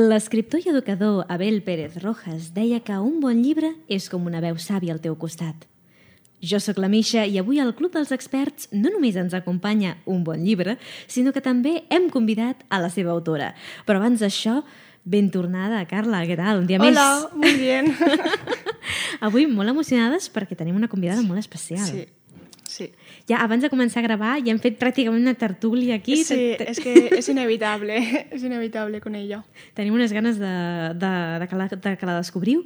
[0.00, 4.56] L'escriptor i educador Abel Pérez Rojas deia que un bon llibre és com una veu
[4.56, 5.66] sàvia al teu costat.
[6.40, 10.22] Jo sóc la Misha i avui al Club dels Experts no només ens acompanya un
[10.24, 13.50] bon llibre, sinó que també hem convidat a la seva autora.
[13.84, 14.62] Però abans d'això,
[15.04, 16.62] ben tornada, Carla, què tal?
[16.62, 16.96] Un dia Hola, més.
[16.96, 17.92] Hola, muy bien.
[19.26, 21.84] Avui molt emocionades perquè tenim una convidada molt especial.
[21.84, 22.19] Sí, sí.
[23.30, 26.16] Ja abans de començar a gravar ja hem fet pràcticament una tertúlia aquí.
[26.26, 28.00] Sí, es que es inevitable,
[28.34, 29.44] es inevitable con ella.
[29.74, 30.50] Tenim unes ganes de,
[30.98, 32.64] de, de, que la, de que la descobriu.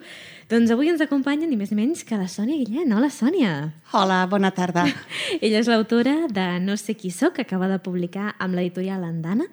[0.49, 2.93] Doncs avui ens acompanyen ni més ni menys que la Sònia Guillén.
[2.97, 3.53] Hola, Sònia!
[3.93, 4.87] Hola, bona tarda.
[5.45, 9.45] Ella és l'autora de No sé qui sóc, que acaba de publicar amb l'editorial Andana,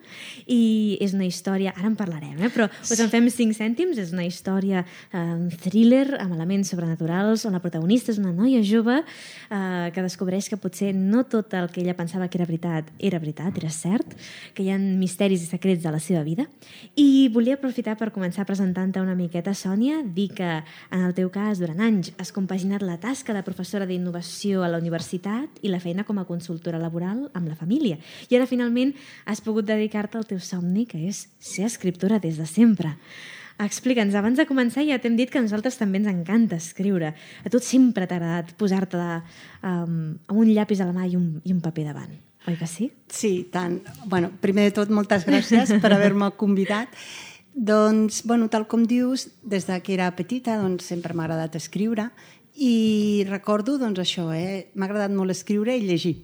[0.47, 2.51] i és una història, ara en parlarem, eh?
[2.55, 5.21] però us en fem cinc cèntims, és una història eh,
[5.63, 10.59] thriller amb elements sobrenaturals, on la protagonista és una noia jove eh, que descobreix que
[10.59, 14.13] potser no tot el que ella pensava que era veritat era veritat, era cert,
[14.53, 16.45] que hi ha misteris i secrets de la seva vida.
[16.95, 20.51] I volia aprofitar per començar presentant-te una miqueta, Sònia, dir que
[20.91, 24.79] en el teu cas, durant anys, has compaginat la tasca de professora d'innovació a la
[24.81, 27.99] universitat i la feina com a consultora laboral amb la família.
[28.29, 32.47] I ara, finalment, has pogut dedicar-te al teu somni, que és ser escriptora des de
[32.49, 32.95] sempre.
[33.61, 37.13] Explica'ns, abans de començar ja t'hem dit que a nosaltres també ens encanta escriure.
[37.45, 41.35] A tu sempre t'ha agradat posar-te um, amb un llapis a la mà i un,
[41.45, 42.15] i un paper davant.
[42.49, 42.89] Oi que sí?
[43.13, 43.77] Sí, tant.
[44.09, 46.89] Bueno, primer de tot, moltes gràcies per haver-me convidat.
[47.53, 52.07] Doncs, bueno, tal com dius, des de que era petita doncs, sempre m'ha agradat escriure
[52.55, 54.71] i recordo doncs, això, eh?
[54.73, 56.15] m'ha agradat molt escriure i llegir,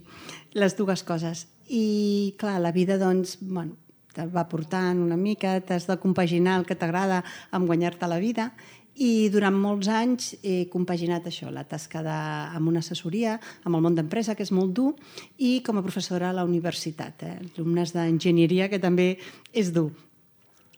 [0.58, 1.46] les dues coses.
[1.68, 3.76] I, clar, la vida, doncs, bueno,
[4.18, 7.22] te va portant una mica, t'has de compaginar el que t'agrada
[7.54, 8.52] amb guanyar-te la vida
[8.98, 12.16] i durant molts anys he compaginat això, la tasca de,
[12.58, 14.96] amb una assessoria, amb el món d'empresa, que és molt dur,
[15.38, 17.36] i com a professora a la universitat, eh?
[17.52, 19.12] alumnes d'enginyeria, que també
[19.54, 19.92] és dur.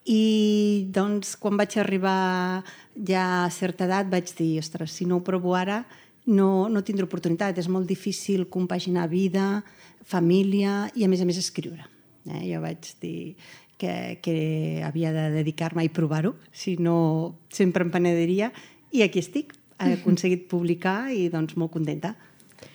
[0.04, 2.60] I doncs quan vaig arribar
[3.08, 5.80] ja a certa edat vaig dir, ostres, si no ho provo ara
[6.26, 9.62] no, no tindré oportunitat, és molt difícil compaginar vida,
[10.04, 11.88] família i a més a més escriure.
[12.28, 12.42] Eh?
[12.52, 13.36] Jo vaig dir
[13.80, 18.52] que, que havia de dedicar-me i provar-ho, si no sempre em penediria
[18.92, 22.14] i aquí estic, he aconseguit publicar i doncs molt contenta.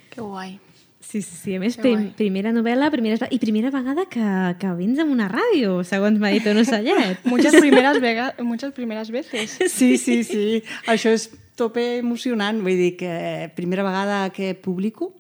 [0.09, 0.57] Qué guay.
[1.06, 1.53] Sí, sí, sí.
[1.53, 2.13] A més, Que prim, guai.
[2.17, 4.25] primera novel·la primera, i primera vegada que,
[4.57, 7.22] que vins en una ràdio, segons m'ha dit un ocellet.
[7.29, 9.59] Muchas primeras, vega, muchas primeras veces.
[9.69, 10.63] Sí, sí, sí.
[10.89, 12.57] Això és tope emocionant.
[12.66, 13.13] Vull dir que
[13.56, 15.13] primera vegada que publico,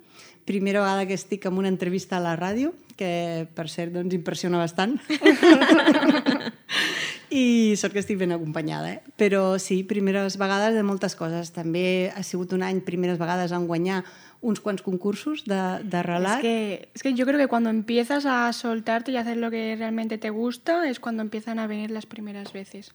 [0.45, 4.61] primera vegada que estic en una entrevista a la ràdio, que per cert doncs impressiona
[4.61, 4.99] bastant.
[7.35, 9.01] I sort que estic ben acompanyada, eh?
[9.17, 11.51] Però sí, primeres vegades de moltes coses.
[11.51, 14.03] També ha sigut un any, primeres vegades, en guanyar
[14.45, 16.41] uns quants concursos de, de Es relat.
[16.41, 20.17] que, es que yo creo que cuando empiezas a soltarte y hacer lo que realmente
[20.19, 22.93] te gusta es cuando empiezan a venir las primeras veces.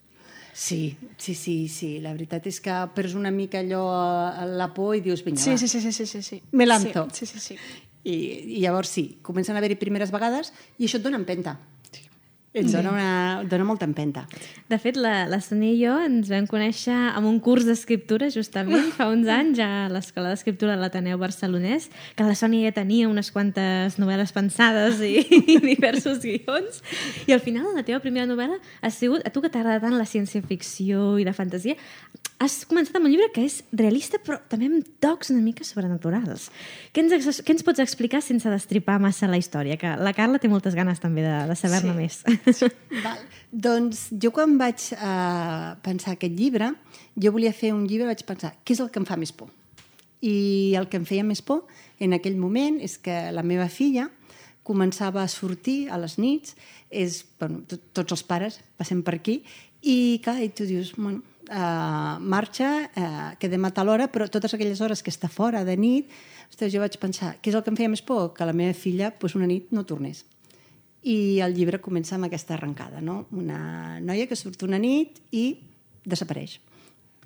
[0.52, 1.98] Sí, sí, sí, sí.
[2.00, 5.54] La veritat és que perds una mica allò a la por i dius, vinga, Sí,
[5.54, 6.42] va, sí, sí, sí, sí, sí, sí.
[6.52, 7.08] Me lanzo.
[7.12, 7.56] Sí, sí, sí.
[7.56, 7.58] sí.
[8.02, 8.14] I,
[8.56, 11.58] I llavors sí, comencen a haver-hi primeres vegades i això et dona empenta.
[12.50, 14.24] Et dona, una, dona molta empenta.
[14.66, 18.88] De fet, la, la Sònia i jo ens vam conèixer amb un curs d'escriptura justament
[18.96, 21.86] fa uns anys a l'Escola d'Escriptura de l'Ateneu Barcelonès,
[22.18, 25.22] que la Sònia ja tenia unes quantes novel·les pensades i,
[25.54, 26.82] i diversos guions.
[27.30, 30.08] I al final, la teva primera novel·la ha sigut, a tu que t'agrada tant la
[30.10, 31.78] ciència-ficció i la fantasia,
[32.40, 36.46] has començat amb un llibre que és realista però també amb tocs una mica sobrenaturals.
[36.94, 39.76] Què ens, què ens pots explicar sense destripar massa la història?
[39.76, 41.98] Que la Carla té moltes ganes també de, de saber-ne Sí.
[42.00, 42.62] més.
[43.04, 43.20] Val.
[43.52, 46.72] Doncs jo quan vaig uh, pensar aquest llibre,
[47.20, 49.50] jo volia fer un llibre, vaig pensar, què és el que em fa més por?
[50.24, 51.66] I el que em feia més por
[52.00, 54.08] en aquell moment és que la meva filla
[54.64, 56.54] començava a sortir a les nits,
[56.90, 59.40] és, bueno, to- tots els pares passem per aquí,
[59.82, 64.54] i clar, i tu dius, bueno, uh, marxa, uh, quedem a tal hora, però totes
[64.54, 66.10] aquelles hores que està fora de nit,
[66.48, 68.32] ostres, jo vaig pensar, què és el que em feia més por?
[68.36, 70.24] Que la meva filla pues, una nit no tornés.
[71.02, 73.24] I el llibre comença amb aquesta arrencada, no?
[73.32, 75.46] Una noia que surt una nit i
[76.04, 76.58] desapareix.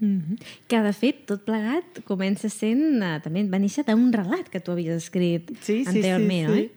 [0.00, 0.38] Mm -hmm.
[0.67, 3.03] Que, de fet, tot plegat comença sent...
[3.03, 5.50] Uh, també va néixer d'un relat que tu havies escrit
[5.87, 6.70] anteriorment, oi?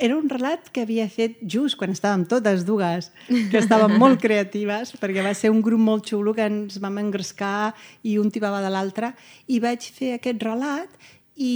[0.00, 4.94] Era un relat que havia fet just quan estàvem totes dues, que estàvem molt creatives,
[4.96, 8.72] perquè va ser un grup molt xulo que ens vam engrescar i un tibava de
[8.72, 9.12] l'altre,
[9.52, 11.54] i vaig fer aquest relat i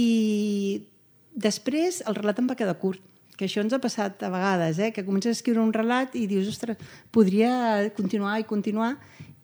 [1.33, 3.01] després el relat em va quedar curt
[3.35, 4.91] que això ens ha passat a vegades, eh?
[4.95, 6.79] que comences a escriure un relat i dius, ostres,
[7.11, 7.51] podria
[7.97, 8.93] continuar i continuar,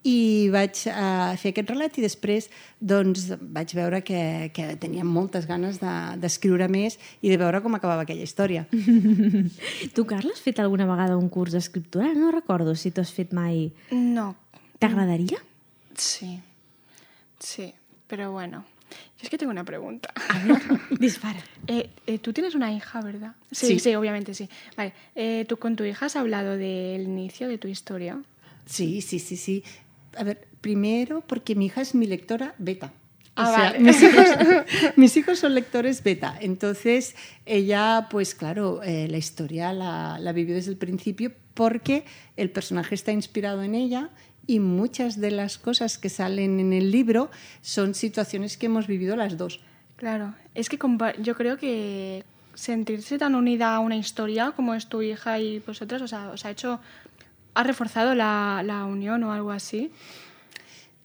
[0.08, 2.48] i vaig uh, fer aquest relat i després
[2.80, 7.78] doncs, vaig veure que, que tenia moltes ganes d'escriure de, més i de veure com
[7.78, 8.66] acabava aquella història.
[9.96, 12.14] tu, Carla, has fet alguna vegada un curs d'escriptura?
[12.18, 13.68] No recordo si t'ho has fet mai.
[13.94, 14.32] No.
[14.82, 15.38] T'agradaria?
[15.94, 16.40] Sí.
[17.40, 17.74] Sí,
[18.08, 18.66] pero bueno.
[18.92, 20.12] Yo es que tengo una pregunta.
[20.30, 20.60] A ver,
[21.00, 21.40] dispara.
[21.68, 23.36] Eh, eh, tú tienes una hija, ¿verdad?
[23.52, 24.50] Sí, sí, sí obviamente sí.
[24.76, 24.94] Vale.
[25.16, 28.22] Eh, ¿Tú con tu hija has hablado del inicio de tu historia?
[28.66, 29.64] Sí, sí, sí, sí.
[30.18, 32.92] A ver, primero porque mi hija es mi lectora beta.
[33.36, 33.80] Ah, o sea, vale.
[33.80, 34.26] mis, hijos,
[34.98, 36.38] mis, hijos, son lectores beta.
[36.42, 37.16] Entonces,
[37.46, 42.04] ella, pues claro, eh, la historia la, la, vivió desde el principio porque
[42.36, 44.10] el personaje está inspirado en ella
[44.48, 47.30] y muchas de las cosas que salen en el libro
[47.62, 49.62] son situaciones que hemos vivido las dos.
[49.96, 50.80] Claro, es que
[51.22, 52.24] yo creo que
[52.54, 56.44] sentirse tan unida a una historia como es tu hija y vosotras, o sea, os
[56.46, 56.80] ha hecho
[57.54, 59.92] ha reforzado la, la, unión o algo así?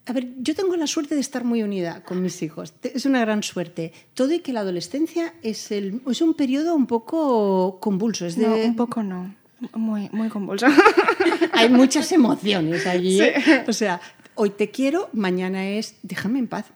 [0.07, 2.73] A ver, yo tengo la suerte de estar muy unida con mis hijos.
[2.83, 3.93] Es una gran suerte.
[4.15, 8.27] Todo y que la adolescencia es, el, es un periodo un poco convulso.
[8.27, 8.47] Es de...
[8.47, 9.35] No, un poco no.
[9.75, 10.67] Muy, muy convulso.
[11.53, 13.19] Hay muchas emociones allí.
[13.19, 13.25] Sí.
[13.25, 13.65] ¿eh?
[13.67, 14.01] O sea,
[14.37, 16.67] hoy te quiero, mañana es déjame en paz,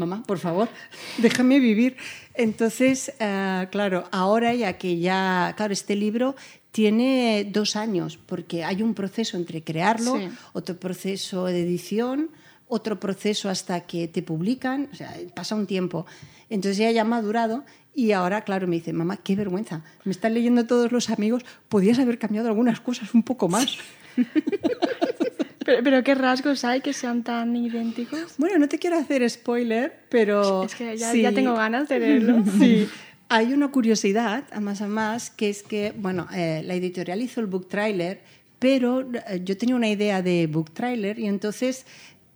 [0.00, 0.68] mamá, por favor,
[1.18, 1.96] déjame vivir.
[2.34, 6.34] Entonces, uh, claro, ahora ya que ya, claro, este libro
[6.72, 10.28] tiene dos años, porque hay un proceso entre crearlo, sí.
[10.52, 12.30] otro proceso de edición,
[12.68, 16.06] otro proceso hasta que te publican, o sea, pasa un tiempo.
[16.48, 17.64] Entonces ya ha madurado
[17.94, 21.98] y ahora, claro, me dice, mamá, qué vergüenza, me están leyendo todos los amigos, podías
[21.98, 23.76] haber cambiado algunas cosas un poco más.
[25.70, 28.34] pero, pero, qué rasgos hay que sean tan idénticos.
[28.38, 30.64] Bueno, no te quiero hacer spoiler, pero...
[30.64, 31.22] Es que ya, sí.
[31.22, 32.44] ya tengo ganas de leerlo.
[32.58, 32.88] sí.
[33.28, 37.40] Hay una curiosidad, a más a más, que es que, bueno, eh, la editorial hizo
[37.40, 38.20] el book trailer,
[38.58, 41.86] pero eh, yo tenía una idea de book trailer y entonces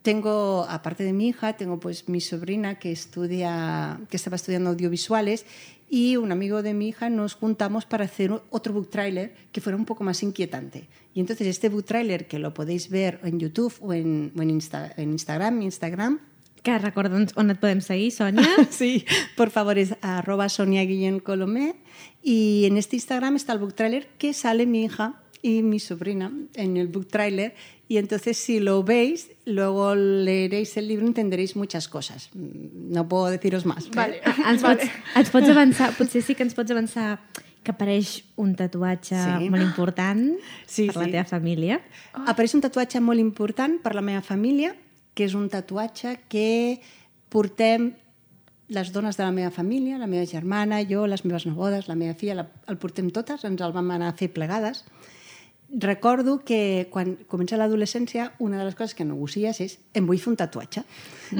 [0.04, 5.46] tengo, aparte de mi hija, tengo pues mi sobrina que estudia, que estaba estudiando audiovisuales
[5.88, 9.78] y un amigo de mi hija nos juntamos para hacer otro book trailer que fuera
[9.78, 10.88] un poco más inquietante.
[11.14, 14.50] Y entonces este book trailer que lo podéis ver en YouTube o en, o en,
[14.50, 16.20] Insta, en Instagram, Instagram
[16.62, 18.48] que recorda'ns on et podem seguir, Sonia.
[18.70, 19.04] sí,
[19.36, 21.76] por favor, es arroba Sonia Guillén Colomé.
[22.22, 26.32] Y en este Instagram está el book trailer que sale mi hija y mi sobrina
[26.54, 27.54] en el book trailer.
[27.86, 32.30] Y entonces, si lo veis, luego leeréis el libro entenderéis muchas cosas.
[32.32, 33.90] No puedo deciros más.
[33.90, 34.22] Vale.
[34.48, 34.80] Ens, vale.
[34.80, 37.18] pots, ens pots avançar, potser sí que ens pots avançar
[37.64, 39.50] que apareix un tatuatge Sí.
[39.52, 40.32] molt important
[40.66, 41.10] Sí, per la sí.
[41.12, 41.78] teva família.
[42.24, 44.72] Apareix un tatuatge molt important per la meva família,
[45.14, 46.80] que és un tatuatge que
[47.28, 47.92] portem
[48.68, 52.14] les dones de la meva família, la meva germana, jo, les meves nebodes, la meva
[52.16, 54.84] filla, la, el portem totes, ens el vam anar a fer plegades.
[55.76, 60.30] Recordo que quan comença l'adolescència, una de les coses que negocies és em vull fer
[60.30, 60.84] un tatuatge.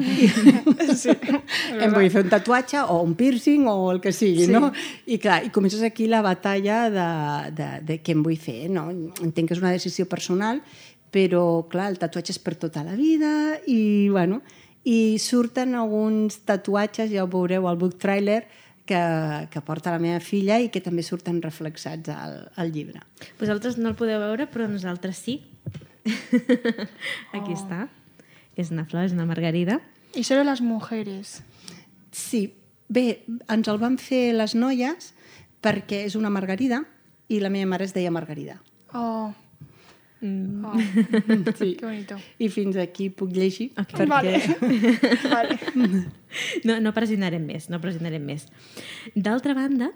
[0.94, 1.12] Sí,
[1.84, 4.52] em vull fer un tatuatge o un piercing o el que sigui, Sí.
[4.52, 4.72] no?
[5.06, 7.06] I clar, i comences aquí la batalla de,
[7.54, 8.88] de, de què em vull fer, no?
[9.22, 10.62] Entenc que és una decisió personal,
[11.14, 14.40] però clar, el tatuatge és per tota la vida i, bueno,
[14.84, 18.42] i surten alguns tatuatges, ja ho veureu al book trailer,
[18.86, 23.02] que, que porta la meva filla i que també surten reflexats al, al llibre.
[23.40, 25.40] Vosaltres no el podeu veure, però nosaltres sí.
[27.36, 27.88] Aquí està.
[28.54, 29.80] És una flor, és una margarida.
[30.14, 31.42] Y solo las mujeres.
[32.12, 32.54] Sí,
[32.88, 35.12] bé, ens el van fer les noies
[35.64, 36.84] perquè és una margarida
[37.32, 38.60] i la meva mare es deia Margarida.
[38.92, 39.32] Oh,
[40.24, 40.64] Mm.
[40.64, 41.74] oh, Sí.
[41.76, 42.16] qué bonito.
[42.40, 43.92] I fins aquí puc llegir Ok.
[43.92, 44.08] perquè...
[44.08, 44.40] Vale.
[45.34, 45.58] vale.
[46.64, 48.46] No, no pressionarem més, no pressionarem més.
[49.14, 49.90] D'altra banda,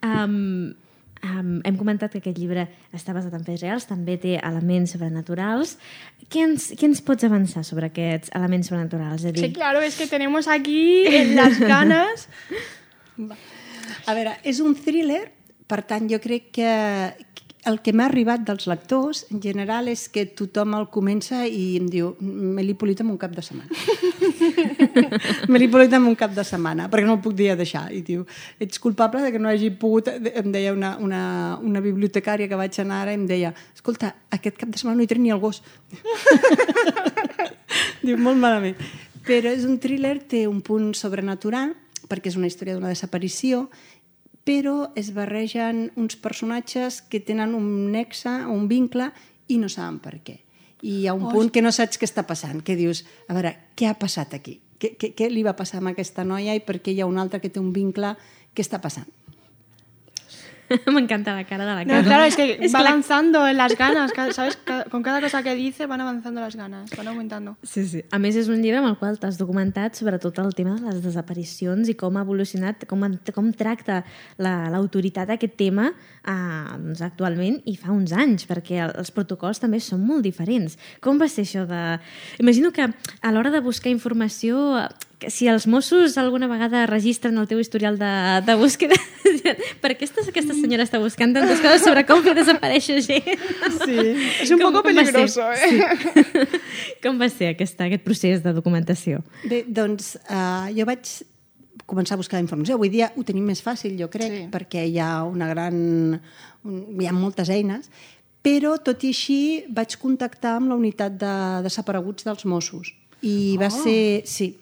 [0.00, 0.72] um,
[1.20, 2.64] um, hem comentat que aquest llibre
[2.96, 5.76] està basat en fets reals, també té elements sobrenaturals.
[6.32, 9.20] Què ens, què ens pots avançar sobre aquests elements sobrenaturals?
[9.22, 12.28] És a dir, Sí, claro, es que tenemos aquí en las ganas.
[14.08, 15.26] A veure, és un thriller,
[15.68, 16.72] per tant, jo crec que
[17.66, 21.86] el que m'ha arribat dels lectors, en general, és que tothom el comença i em
[21.90, 23.70] diu me l'he polit en un cap de setmana.
[25.50, 27.86] me l'he polit en un cap de setmana, perquè no el puc dir a deixar.
[27.94, 28.26] I diu,
[28.60, 30.10] ets culpable de que no hagi pogut...
[30.12, 31.22] Em deia una, una,
[31.62, 35.10] una bibliotecària que vaig anar ara, em deia, escolta, aquest cap de setmana no hi
[35.10, 35.62] tret ni el gos.
[38.04, 38.76] Diu, molt malament.
[39.24, 41.72] Però és un thriller, té un punt sobrenatural,
[42.08, 43.68] perquè és una història d'una desaparició,
[44.44, 49.10] però es barregen uns personatges que tenen un nexe o un vincle
[49.48, 50.38] i no saben per què.
[50.84, 53.54] I hi ha un punt que no saps què està passant, que dius, a veure,
[53.74, 54.58] què ha passat aquí?
[54.78, 57.18] Què, què, què li va passar a aquesta noia i per què hi ha un
[57.18, 58.12] altre que té un vincle?
[58.52, 59.08] Què està passant?
[60.86, 62.02] M'encanta la cara de la No, cara.
[62.04, 64.58] claro, es que Es va que la- avanzando en las ganas, ¿sabes?
[64.90, 67.56] Con cada cosa que dice van avanzando las ganas, van aumentando.
[67.62, 68.02] Sí, sí.
[68.10, 70.90] A més, és un llibre amb el qual t'has documentat sobre tot el tema de
[70.92, 73.04] les desaparicions i com ha evolucionat, com,
[73.34, 74.02] com tracta
[74.38, 79.10] la- l'autoritat la, aquest tema eh, doncs, actualment i fa uns anys, perquè el- els
[79.14, 80.78] protocols també són molt diferents.
[81.00, 81.82] Com va ser això de...
[82.38, 84.80] Imagino que a l'hora de buscar informació,
[85.18, 88.10] que si els Mossos alguna vegada registren el teu historial de,
[88.46, 88.96] de búsqueda,
[89.82, 93.28] per què aquesta, aquesta senyora està buscant tantes coses sobre com fer desaparèixer gent?
[93.84, 93.98] Sí.
[94.42, 95.12] Es un poco va ser?
[95.12, 95.68] peligroso, ¿eh?
[95.68, 95.78] Sí.
[97.04, 99.20] Com va ser aquesta, aquest procés de documentació?
[99.48, 101.10] Bé, doncs uh, jo vaig
[101.86, 102.78] començar a buscar informació.
[102.78, 104.42] Avui dia ho tenim més fàcil, jo crec, Sí.
[104.52, 105.76] perquè hi ha una gran...
[106.64, 107.90] Un, hi ha moltes eines,
[108.44, 111.32] però tot i així vaig contactar amb la unitat de
[111.66, 112.94] desapareguts dels Mossos.
[113.24, 113.82] I va Oh.
[113.84, 114.22] ser...
[114.24, 114.54] Sí.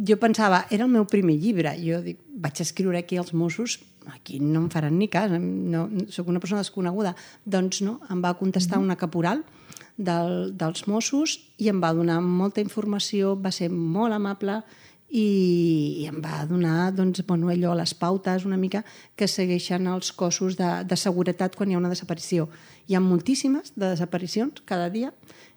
[0.00, 1.74] Jo pensava, era el meu primer llibre.
[1.76, 3.78] Jo dic, vaig escriure aquí als Mossos,
[4.08, 7.14] aquí no em faran ni cas, no, sóc una persona desconeguda.
[7.44, 9.44] Doncs no, em va contestar una caporal
[10.00, 14.62] del, dels Mossos i em va donar molta informació, va ser molt amable
[15.10, 18.84] i, i em va donar doncs, bueno, allò, les pautes una mica
[19.18, 22.48] que segueixen els cossos de, de seguretat quan hi ha una desaparició.
[22.88, 25.12] Hi ha moltíssimes de desaparicions cada dia,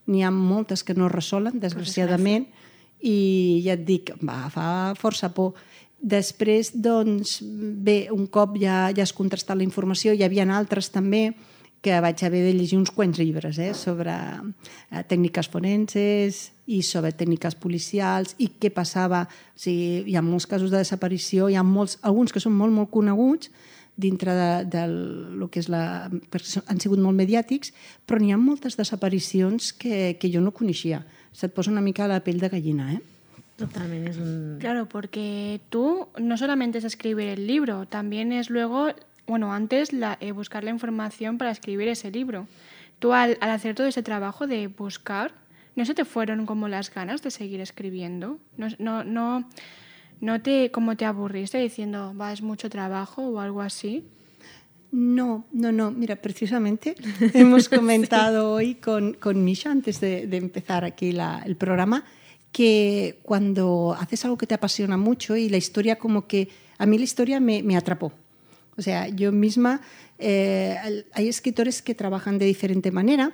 [0.09, 2.49] n'hi ha moltes que no es resolen, desgraciadament,
[3.03, 4.67] i ja et dic, va, fa
[4.99, 5.57] força por.
[6.03, 11.29] Després, doncs, bé, un cop ja, ja has contrastat la informació, hi havia altres també
[11.83, 17.11] que vaig haver de llegir uns quants llibres eh, sobre eh, tècniques forenses i sobre
[17.11, 19.25] tècniques policials i què passava.
[19.27, 22.71] O sigui, hi ha molts casos de desaparició, hi ha molts, alguns que són molt,
[22.71, 23.51] molt coneguts
[23.95, 26.09] dintre de, de lo que és la...
[26.09, 27.73] han sigut molt mediàtics,
[28.07, 31.03] però n'hi ha moltes desaparicions que, que jo no coneixia.
[31.33, 33.01] Se't posa una mica la pell de gallina, eh?
[33.57, 34.57] Totalment, és un...
[34.59, 38.89] Claro, porque tú no solamente es escribir el libro, también es luego,
[39.27, 42.47] bueno, antes la, eh, buscar la información para escribir ese libro.
[42.97, 45.33] Tú al, al hacer todo ese trabajo de buscar,
[45.75, 48.39] ¿no se te fueron como las ganas de seguir escribiendo?
[48.57, 49.47] No, no, no,
[50.23, 54.03] no te, como te aburriste diciendo, va, es mucho trabajo o algo así.
[54.91, 55.91] No, no, no.
[55.91, 56.95] Mira, precisamente
[57.33, 62.03] hemos comentado hoy con, con Misha, antes de, de empezar aquí la- el programa,
[62.51, 66.49] que cuando haces algo que te apasiona mucho y la historia como que...
[66.77, 68.11] A mí la historia me, me atrapó.
[68.77, 69.81] O sea, yo misma...
[70.19, 70.77] eh,
[71.13, 73.31] hay escritores que trabajan de diferente manera.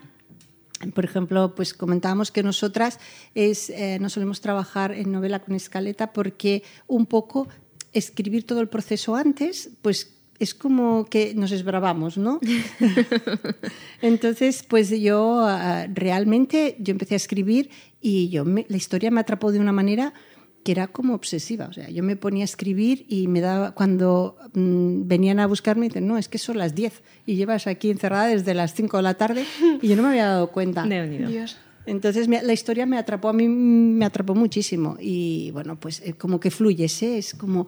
[0.94, 3.00] Por ejemplo, pues comentábamos que nosotras
[3.36, 7.48] es, eh, no solemos trabajar en novela con escaleta porque un poco
[7.92, 12.40] escribir todo el proceso antes, pues es como que nos esbravamos, ¿no?
[14.02, 17.70] Entonces, pues yo ah, realmente yo empecé a escribir
[18.02, 20.14] y yo me- la historia me atrapó de una manera
[20.64, 21.66] que era como obsesiva.
[21.68, 25.88] O sea, yo me ponía a escribir y me daba, cuando mm, venían a buscarme,
[25.88, 29.04] dicen, no, es que son las 10 y llevas aquí encerrada desde las 5 de
[29.04, 29.46] la tarde
[29.82, 30.86] y yo no me había dado cuenta.
[31.30, 31.58] Dios.
[31.86, 36.14] Entonces me- la historia me atrapó, a mí me atrapó muchísimo y bueno, pues eh,
[36.14, 37.68] como que fluyese, es como...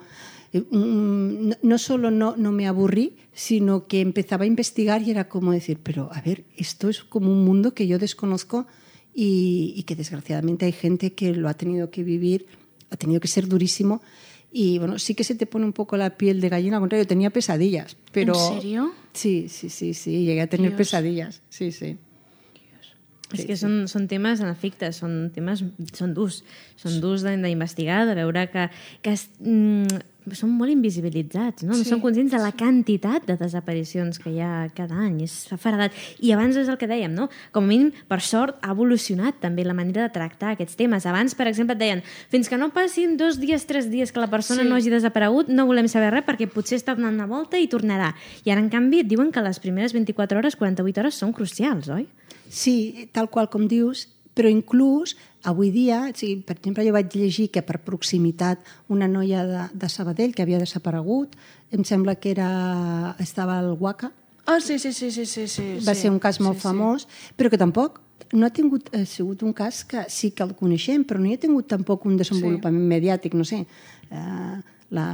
[0.54, 5.28] eh, no, no solo no, no me aburrí, sino que empezaba a investigar y era
[5.30, 8.68] como decir, pero a ver, esto es como un mundo que yo desconozco
[9.14, 12.46] y, y que desgraciadamente hay gente que lo ha tenido que vivir,
[12.92, 14.02] ha tenido que ser durísimo
[14.52, 17.08] y bueno, sí que se te pone un poco la piel de gallina, al contrario,
[17.08, 18.34] tenía pesadillas, pero...
[18.34, 18.94] ¿En serio?
[19.14, 20.78] Sí, sí, sí, sí, llegué a tener Dios.
[20.78, 21.98] pesadillas, sí, sí.
[23.32, 25.64] És que són, són temes, en efecte, són temes
[25.96, 26.42] són durs.
[26.80, 28.68] Són durs d'investigar, de veure que,
[29.04, 30.02] que es, mm,
[30.38, 31.74] són molt invisibilitzats, no?
[31.74, 35.24] no Sí, són conscients de la quantitat de desaparicions que hi ha cada any.
[35.26, 35.92] És faradat.
[36.22, 37.30] I abans és el que dèiem, no?
[37.52, 41.06] Com a mínim, per sort, ha evolucionat també la manera de tractar aquests temes.
[41.10, 44.30] Abans, per exemple, et deien fins que no passin dos dies, tres dies que la
[44.30, 44.70] persona Sí.
[44.70, 48.14] no hagi desaparegut, no volem saber res perquè potser està donant una volta i tornarà.
[48.46, 52.08] I ara, en canvi, diuen que les primeres 24 hores, 48 hores són crucials, oi?
[52.50, 57.10] Sí, tal qual com dius, però inclús avui dia, o sigui, per exemple, jo vaig
[57.18, 58.60] llegir que per proximitat
[58.94, 61.34] una noia de, de Sabadell que havia desaparegut,
[61.72, 64.12] em sembla que era, estava al Waka,
[64.46, 65.64] Ah, sí, sí, sí, sí, sí, sí.
[65.86, 66.02] va sí.
[66.02, 66.68] ser un cas molt Sí, sí.
[66.68, 67.08] famós,
[67.38, 68.00] però que tampoc
[68.34, 71.36] no ha tingut, ha sigut un cas que sí que el coneixem, però no hi
[71.38, 73.62] ha tingut tampoc un desenvolupament mediàtic, no sé.
[74.10, 74.58] Uh,
[74.98, 75.06] la,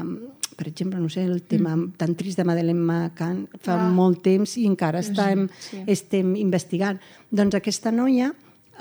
[0.56, 1.92] per exemple, no sé, el tema mm.
[2.00, 3.90] tan trist de Madeleine McCann fa Ah.
[3.92, 5.84] molt temps i encara estem, sí.
[5.86, 6.98] estem investigant.
[7.30, 8.32] Doncs aquesta noia,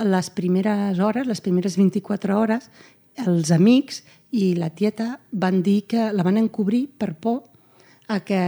[0.05, 2.71] les primeres hores, les primeres 24 hores,
[3.17, 4.03] els amics
[4.37, 7.45] i la tieta van dir que la van encobrir per por
[8.09, 8.39] a que,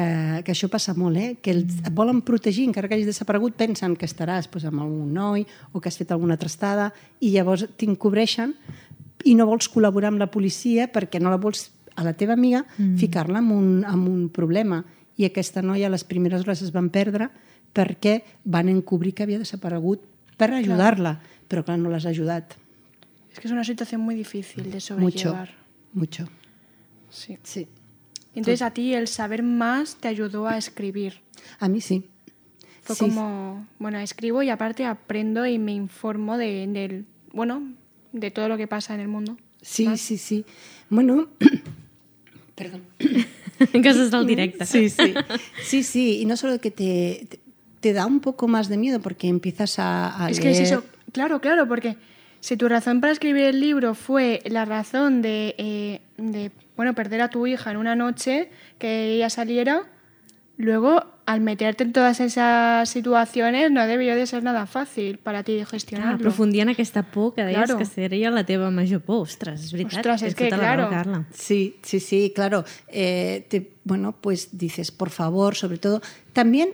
[0.47, 1.31] que això passa molt, eh?
[1.43, 5.11] que els et volen protegir, encara que hagis desaparegut, pensen que estaràs pues, amb algun
[5.14, 8.55] noi o que has fet alguna trastada i llavors t'encobreixen
[9.26, 12.62] i no vols col·laborar amb la policia perquè no la vols a la teva amiga
[12.76, 12.95] mm.
[13.00, 14.85] ficar-la en, un, en un problema
[15.19, 17.26] i aquesta noia a les primeres hores es van perdre
[17.75, 20.07] perquè van encobrir que havia desaparegut
[20.38, 21.18] per ajudar-la,
[21.50, 22.54] però clar, no l'has ajudat.
[23.33, 25.50] Es que es una situación muy difícil de Mucho, sobrellevar.
[25.92, 26.28] mucho.
[27.11, 27.38] Sí.
[27.42, 27.66] Sí.
[28.35, 31.21] Entonces a ti el saber más te ayudó a escribir.
[31.59, 32.04] A mí sí.
[32.83, 37.75] Fue Sí, como, bueno, escribo y aparte aprendo y me informo de, del, bueno,
[38.12, 39.37] de todo lo que pasa en el mundo.
[39.61, 40.45] Sí, sí, sí.
[40.88, 41.28] Bueno,
[42.54, 42.83] perdón.
[43.73, 44.64] Coses del directe.
[44.66, 45.14] Sí, sí.
[45.64, 46.21] Sí, sí.
[46.21, 47.40] Y no solo que te, te,
[47.81, 50.63] te da un poco más de miedo porque empiezas a, a Es que es leer-
[50.65, 51.97] eso, claro, claro, porque
[52.41, 57.21] si tu razón para escribir el libro fue la razón de, eh, de, bueno, perder
[57.23, 59.83] a tu hija en una noche, que ella saliera,
[60.57, 65.55] luego al meterte en todas esas situaciones no debió de ser nada fácil para ti
[65.57, 66.15] de gestionarlo.
[66.17, 67.77] aprofundir en aquesta por que deies Claro.
[67.77, 69.19] que seria la teva major por.
[69.29, 69.99] Ostres, és veritat.
[69.99, 71.05] Ostres, és tens que, tota la raó, claro.
[71.13, 71.27] Carla.
[71.35, 72.65] Sí, sí, sí, claro.
[72.89, 76.01] Eh, te- bueno, pues dices, por favor, sobre todo.
[76.33, 76.71] También,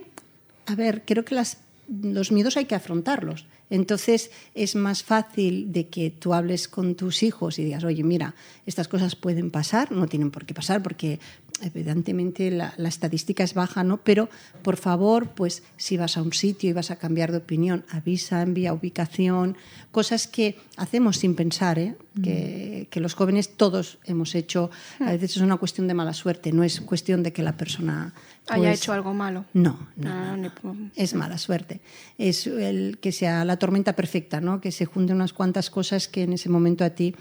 [0.67, 3.47] a ver, creo que las, los miedos hay que afrontarlos.
[3.71, 8.35] Entonces es más fácil de que tú hables con tus hijos y digas, oye, mira,
[8.67, 11.19] estas cosas pueden pasar, no tienen por qué pasar porque
[11.63, 13.99] evidentemente la, la estadística es baja, ¿no?
[13.99, 14.29] Pero
[14.63, 18.43] por favor, pues si vas a un sitio y vas a cambiar de opinión, avisa,
[18.43, 19.57] envía ubicación,
[19.91, 21.97] cosas que hacemos sin pensar, ¿eh?
[22.23, 24.71] que, que los jóvenes todos hemos hecho.
[25.01, 28.13] A veces es una cuestión de mala suerte, no es cuestión de que la persona
[28.49, 29.45] haya pues, hecho algo malo.
[29.55, 30.91] No, no, No, no, no.
[30.97, 31.81] es mala suerte.
[32.19, 34.61] Es el que sea la tormenta perfecta, ¿no?
[34.61, 37.15] Que se junten unas cuantas cosas que en ese momento a ti.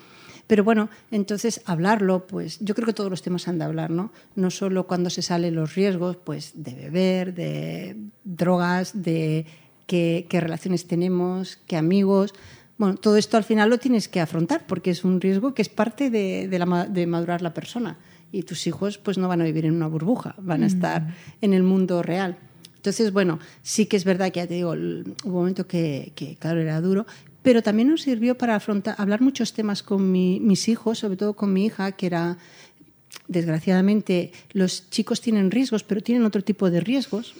[0.47, 4.11] Pero bueno, entonces hablarlo, pues yo creo que todos los temas han de hablar, ¿no?
[4.35, 9.45] No solo cuando se salen los riesgos, pues de beber, de drogas, de
[9.87, 12.33] qué, qué relaciones tenemos, qué amigos.
[12.77, 15.69] Bueno, todo esto al final lo tienes que afrontar porque es un riesgo que es
[15.69, 17.97] parte de, de la de madurar la persona.
[18.31, 21.53] Y tus hijos pues no van a vivir en una burbuja, van a estar en
[21.53, 22.37] el mundo real.
[22.75, 26.35] Entonces, bueno, sí que es verdad que ya te digo, hubo un momento que, que,
[26.35, 27.05] claro, era duro,
[27.43, 31.33] pero también nos sirvió para afrontar, hablar muchos temas con mi- mis hijos, sobre todo
[31.33, 32.37] con mi hija, que era,
[33.27, 37.33] desgraciadamente, los chicos tienen riesgos, pero tienen otro tipo de riesgos.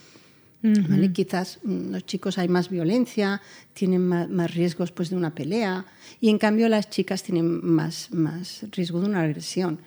[0.90, 1.12] ¿vale?
[1.12, 3.42] Quizás mm, los chicos hay más violencia,
[3.74, 5.86] tienen más, más riesgos pues, de una pelea,
[6.22, 9.80] y en cambio las chicas tienen más, más riesgo de una agresión.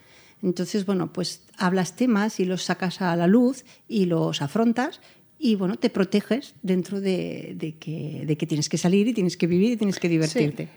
[0.43, 5.01] Entonces, bueno, pues hablas temas y los sacas a la luz y los afrontas
[5.39, 9.37] y, bueno, te proteges dentro de, de que, de que tienes que salir y tienes
[9.37, 10.69] que vivir y tienes que divertirte.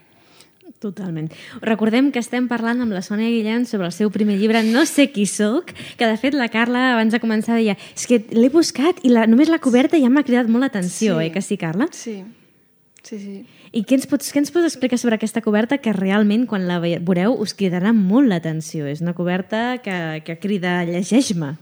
[0.80, 1.32] Totalment.
[1.66, 5.10] Recordem que estem parlant amb la Sònia Guillén sobre el seu primer llibre No sé
[5.12, 9.02] qui sóc, que de fet la Carla abans de començar deia és que l'he buscat
[9.04, 11.26] i la, només la coberta ja m'ha cridat molt l'atenció, Sí.
[11.26, 11.90] eh, que sí, Carla?
[11.92, 12.24] Sí,
[13.04, 13.36] sí, sí.
[13.74, 16.80] I què ens, pots, què ens pots explicar sobre aquesta coberta que realment, quan la
[16.80, 18.86] ve- veureu, us cridarà molt l'atenció?
[18.88, 21.56] És una coberta que, que crida llegeix-me.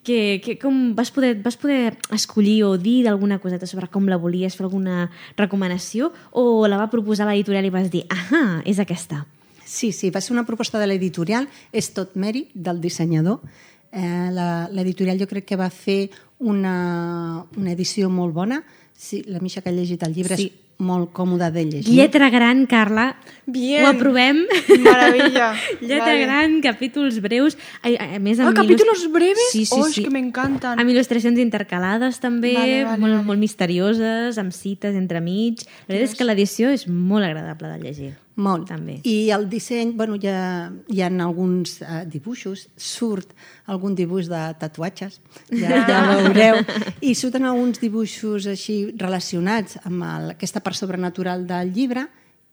[0.00, 4.16] Que, que, com vas poder, vas poder escollir o dir d'alguna coseta sobre com la
[4.16, 9.26] volies, fer alguna recomanació, o la va proposar l'editorial i vas dir, ahà, és aquesta.
[9.70, 13.44] Sí, sí, va ser una proposta de l'editorial, és tot mèrit del dissenyador.
[13.92, 14.30] Eh,
[14.74, 18.62] L'editorial jo crec que va fer una, una edició molt bona.
[19.00, 20.50] Sí, la Misha que ha llegit el llibre Sí.
[20.52, 21.94] és molt còmode de llegir.
[21.96, 23.16] Lletra gran, Carla.
[23.46, 23.84] Bien.
[23.84, 24.42] Ho aprovem.
[24.84, 25.54] Maravilla.
[25.80, 26.20] Lletra Vale.
[26.26, 27.56] gran, capítols breus.
[27.82, 29.48] A, a més, Ah, amb capítulos il·lus- breves?
[29.52, 30.04] Sí, sí, Oh, és sí.
[30.04, 30.78] que m'encanten.
[30.80, 33.24] Amb il·lustracions intercalades també, Vale, vale, molt, vale.
[33.24, 35.64] molt misterioses, amb cites entremig.
[35.88, 38.12] La veritat és que l'edició és molt agradable de llegir.
[38.40, 38.68] Molt.
[38.70, 38.98] També.
[39.04, 43.34] I el disseny, bueno, hi ha, hi ha alguns uh, dibuixos, surt
[43.70, 46.62] algun dibuix de tatuatges, ja, ja veureu,
[47.04, 52.06] i surten alguns dibuixos així relacionats amb el, aquesta part sobrenatural del llibre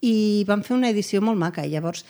[0.04, 2.06] i van fer una edició molt maca i llavors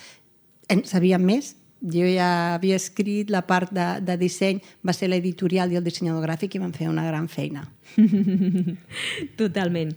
[0.67, 5.71] en sabíem més jo ja havia escrit la part de, de disseny, va ser l'editorial
[5.71, 7.67] i el dissenyador gràfic i van fer una gran feina.
[9.37, 9.93] Totalment.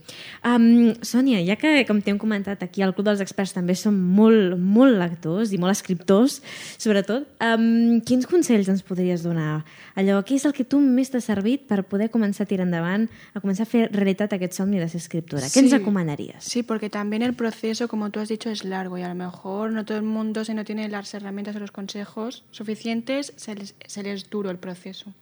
[0.46, 4.56] Um, Sònia, ja que, com t'hem comentat aquí, al Club dels Experts també som molt,
[4.60, 6.38] molt lectors i molt escriptors,
[6.80, 9.62] sobretot, um, quins consells ens podries donar?
[9.98, 13.08] Allò, què és el que tu més t'ha servit per poder començar a tirar endavant,
[13.34, 15.48] a començar a fer realitat aquest somni de ser escriptora?
[15.50, 15.76] Què ens Sí.
[15.78, 16.44] recomanaries?
[16.44, 19.72] Sí, porque también el proceso, como tú has dicho, es largo y a lo mejor
[19.72, 23.74] no todo el mundo, si no tiene las herramientas o los consejos suficientes, se les,
[23.87, 25.12] se les es duro el proceso.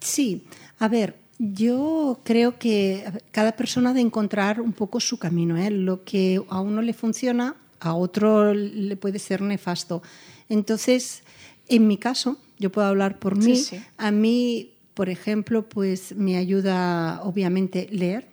[0.00, 0.44] Sí,
[0.78, 5.56] a ver, yo creo que cada persona ha de encontrar un poco su camino.
[5.56, 5.70] ¿eh?
[5.70, 10.02] Lo que a uno le funciona, a otro le puede ser nefasto.
[10.48, 11.22] Entonces,
[11.68, 13.56] en mi caso, yo puedo hablar por Sí, mí.
[13.56, 13.80] sí.
[13.96, 18.28] A mí, por ejemplo, pues me ayuda obviamente leer.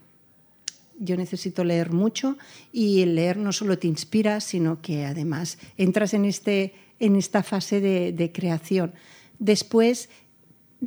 [0.99, 2.37] Yo necesito leer mucho
[2.73, 7.43] y el leer no solo te inspira, sino que además entras en, este, en esta
[7.43, 8.93] fase de, de creación.
[9.39, 10.09] Después,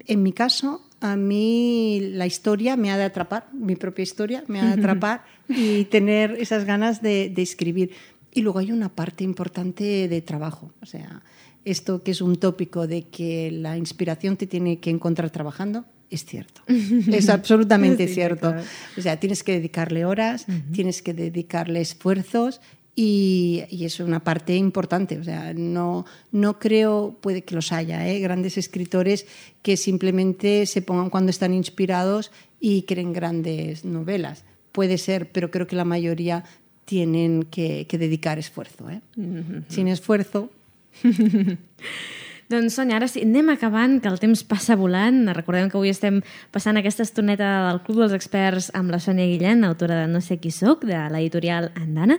[0.07, 4.61] en mi caso, a mí la historia me ha de atrapar, mi propia historia me
[4.61, 7.91] ha de atrapar y tener esas ganas de, de escribir.
[8.33, 11.23] Y luego hay una parte importante de trabajo, o sea,
[11.65, 16.25] esto que es un tópico de que la inspiración te tiene que encontrar trabajando, es
[16.25, 16.61] cierto.
[17.11, 18.51] Es absolutamente Sí, cierto.
[18.53, 18.63] claro.
[18.97, 22.61] O sea, tienes que dedicarle horas, tienes que dedicarle esfuerzos
[22.95, 25.19] y, y es una parte importante.
[25.19, 28.21] O sea, no, no creo, puede que los haya, ¿eh?
[28.21, 29.27] grandes escritores
[29.63, 34.45] que simplemente se pongan cuando están inspirados y creen grandes novelas.
[34.73, 36.45] Puede ser, pero creo que la mayoría
[36.85, 38.91] tienen que, que dedicar esfuerzo.
[38.91, 39.01] ¿eh?
[39.69, 40.51] Sin esfuerzo,
[42.53, 45.23] Doncs, Sònia, ara sí, anem acabant, que el temps passa volant.
[45.33, 46.21] Recordem que avui estem
[46.53, 50.37] passant aquesta estoneta del Club dels Experts amb la Sònia Guillén, autora de No sé
[50.43, 52.19] qui sóc, de l'editorial Andana.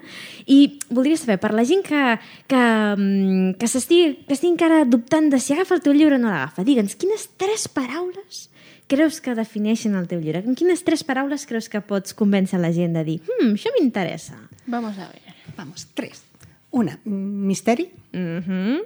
[0.50, 2.02] I voldria saber, per la gent que,
[2.50, 2.64] que,
[2.98, 6.32] mm, que s'estigui que estigui encara dubtant de si agafa el teu llibre o no
[6.32, 8.50] l'agafa, digue'ns, quines tres paraules
[8.88, 10.44] creus que defineixen el teu llibre?
[10.46, 14.38] En quines tres paraules creus que pots convèncer la gent de dir hmm, això m'interessa?
[14.66, 15.22] Vamos a ver.
[15.58, 16.24] vamos, tres.
[16.72, 18.82] Una, misteri, Mm -hmm.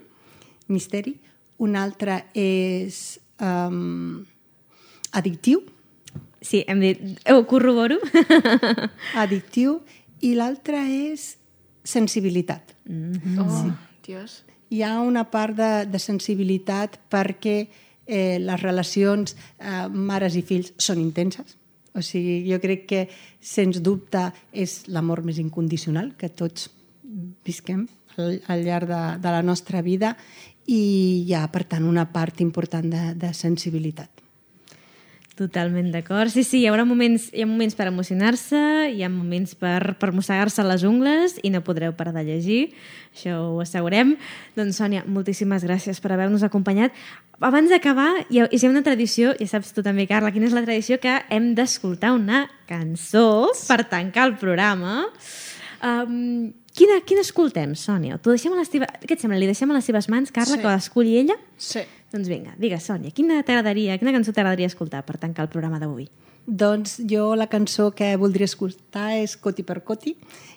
[0.68, 1.20] misteri.
[1.64, 4.26] Una altra és um,
[5.12, 5.64] addictiu,
[6.42, 7.00] Sí, hem dit...
[7.32, 7.98] Ho corroboro.
[9.24, 9.82] addictiu,
[10.24, 11.34] i l'altra és
[11.88, 12.76] sensibilitat.
[13.42, 13.64] Oh,
[14.06, 14.42] Dios.
[14.70, 20.74] Hi ha una part de, de sensibilitat perquè eh, les relacions eh, mares i fills
[20.78, 21.58] són intenses.
[21.98, 23.06] O sigui, jo crec que,
[23.42, 26.70] sens dubte, és l'amor més incondicional que tots
[27.48, 30.14] visquem al, al llarg de, de la nostra vida
[30.68, 34.12] i hi ha, per tant, una part important de, de sensibilitat.
[35.38, 36.32] Totalment d'acord.
[36.34, 40.10] Sí, sí, hi haurà moments, hi ha moments per emocionar-se, hi ha moments per, per
[40.16, 42.62] mossegar-se les ungles i no podreu parar de llegir,
[43.14, 44.16] això ho assegurem.
[44.58, 46.98] Doncs, Sònia, moltíssimes gràcies per haver-nos acompanyat.
[47.38, 50.58] Abans d'acabar, hi, ha, hi ha una tradició, ja saps tu també, Carla, quina és
[50.58, 55.04] la tradició que hem d'escoltar una cançó per tancar el programa.
[55.84, 58.18] Um, quina, quina escoltem, Sònia?
[58.18, 58.88] T'ho deixem a les teves...
[59.06, 59.38] Què et sembla?
[59.40, 60.62] Li deixem a les seves mans, Carla, Sí.
[60.62, 61.36] que l'esculli ella?
[61.58, 61.84] Sí.
[62.14, 66.08] Doncs vinga, digues, Sònia, quina t'agradaria, quina cançó t'agradaria escoltar per tancar el programa d'avui?
[66.48, 70.14] Doncs jo la cançó que voldria escoltar és Coti per Coti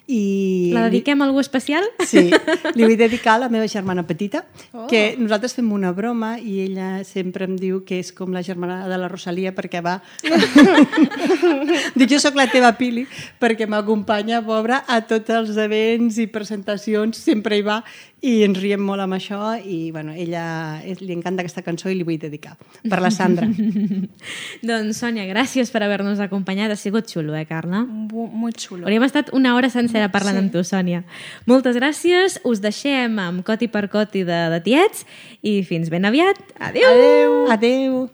[0.07, 0.71] i...
[0.75, 1.83] La dediquem a algú especial?
[2.07, 2.29] Sí,
[2.77, 4.85] li vull dedicar a la meva germana petita, Oh.
[4.85, 4.87] oh.
[4.87, 8.85] que nosaltres fem una broma i ella sempre em diu que és com la germana
[8.87, 9.97] de la Rosalia perquè va...
[11.99, 13.03] Dic, jo sóc la teva Pili
[13.43, 17.81] perquè m'acompanya, pobra, a tots els events i presentacions, sempre hi va
[18.21, 21.97] i ens riem molt amb això i, bueno, ella és, li encanta aquesta cançó i
[21.97, 22.57] li vull dedicar.
[22.85, 23.49] Per la Sandra.
[24.71, 26.75] doncs, Sònia, gràcies per haver-nos acompanyat.
[26.75, 27.83] Ha sigut xulo, eh, Carla?
[27.89, 28.85] Muy chulo.
[28.85, 30.45] Hauríem estat una hora sencera parlant sí.
[30.45, 31.05] amb tu, Sònia.
[31.49, 32.39] Moltes gràcies.
[32.45, 35.09] Us deixem amb Coti per Coti de, de Tiets
[35.41, 36.45] i fins ben aviat.
[36.61, 36.93] Adéu!
[36.93, 37.41] Adeu!
[37.57, 38.07] Adeu!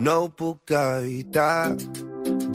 [0.00, 1.76] No ho puc evitar,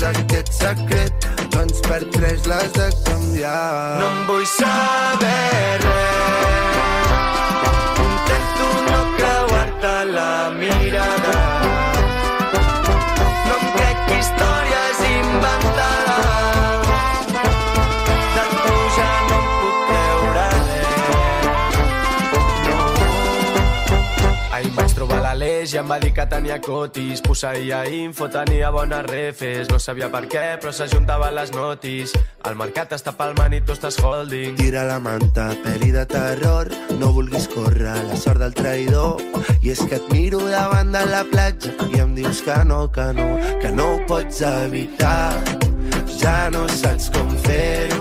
[0.00, 4.00] Vols aquest secret, doncs per tres l'has de canviar.
[4.00, 6.19] No em vull saber res.
[25.60, 27.20] l'Aleix i em va dir que tenia cotis.
[27.20, 29.68] Posseïa info, tenia bones refes.
[29.68, 32.14] No sabia per què, però s'ajuntaven les notis.
[32.48, 34.56] El mercat està palmant i tu estàs holding.
[34.56, 39.20] Tira la manta, pel·li de terror, no vulguis córrer la sort del traïdor.
[39.60, 43.10] I és que et miro davant de la platja i em dius que no, que
[43.12, 43.28] no,
[43.60, 45.36] que no ho pots evitar.
[46.20, 47.99] Ja no saps com fer-ho,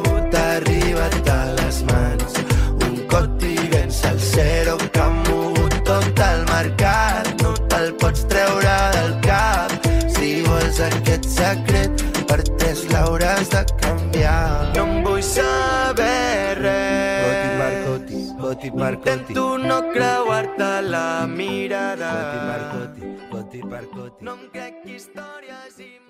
[18.90, 22.10] Intento no creuar-te la mirada.
[22.10, 24.26] Coti Marcoti, Coti Marcoti.
[24.26, 26.09] No em crec històries inventades.